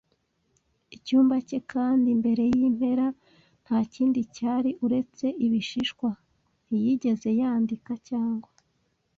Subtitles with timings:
[0.95, 3.05] icyumba cye, kandi, mbere yimpera,
[3.63, 6.09] ntakindi cyari uretse ibishishwa.
[6.65, 8.49] Ntiyigeze yandika cyangwa